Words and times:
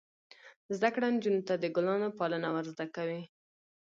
زده 0.75 0.89
کړه 0.95 1.07
نجونو 1.15 1.41
ته 1.47 1.53
د 1.57 1.65
ګلانو 1.75 2.09
پالنه 2.17 2.49
ور 2.53 2.65
زده 2.73 2.85
کوي. 2.95 3.21